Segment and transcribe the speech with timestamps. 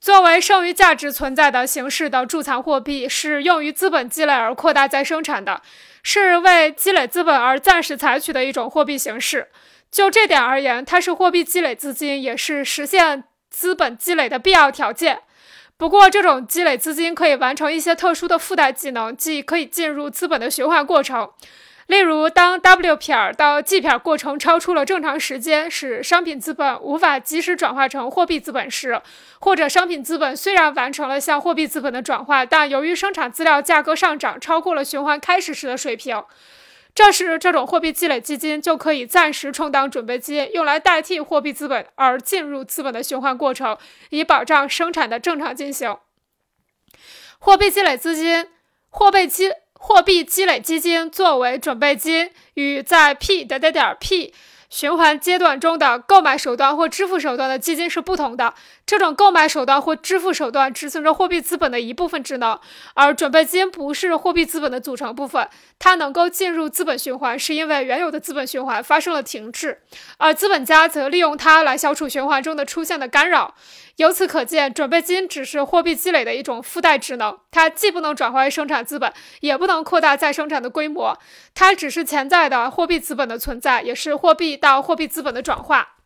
[0.00, 5.60] 作为剩余价值存在的形式的贮藏货币，是用于资本积累而扩大再生产的，
[6.02, 9.48] 是为积累资本而暂时采取的一种货币形式。
[9.90, 15.20] 就这点而言，它是货币积累资金，也是实现资本积累的必要条件。
[15.76, 21.30] 不过，这种积累资金可以完成一些特殊的附带技能，即可以进入资本的循环过程。
[21.88, 29.00] 例如，当 W 撇到 G 撇过程超出了正常时间，使商品资本无法及时转化成货币资本时，
[29.40, 36.22] 或者商品资本虽然完成了向货币资本的转化，但由于生产资料价格上涨超过了循环开始时的水平，
[36.94, 43.78] 这时这种货币积累基金就可以暂时充当准备金，用来代替货币资本而进入资本的循环过程，
[44.10, 45.96] 以保障生产的正常进行。
[47.38, 48.46] 货币积累资金，
[48.90, 49.50] 货币积。
[49.78, 54.34] 货币积累基金作为准备金，与在 P 点点点 P
[54.70, 58.54] 循环阶段中的购买手段或支付手段的基金是不同的。
[58.84, 62.58] 这种购买手段或支付手段只存着货币资本的一部分职能，
[62.94, 65.48] 而准备金不是货币资本的组成部分。
[65.78, 69.82] 它能够进入资本循环，是因为原有的资本循环发生了停滞，
[70.16, 73.54] 而资本家则利用它来消除循环中的出现的干扰。
[73.96, 81.18] 由此可见，准备金只是货币积累的一种附带职能，它既不能转化为生产资本，也不能扩大再生产的规模，
[81.52, 85.97] 它只是潜在的货币资本的存在，也是货币到货币资本的转化。